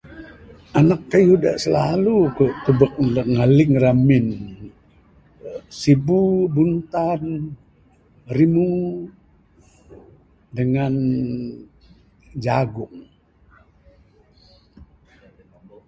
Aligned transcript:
Anak 0.79 1.01
kayuh 1.11 1.39
da 1.43 1.51
silalu 1.63 2.17
ku 2.37 2.45
tubek 2.63 2.93
ne 3.01 3.07
dak 3.15 3.27
ngaling 3.35 3.73
ramin. 3.83 4.25
Sibu, 5.79 6.21
buntan, 6.53 7.21
rimu 8.37 8.69
dangan 10.55 10.95
jagung. 12.43 12.95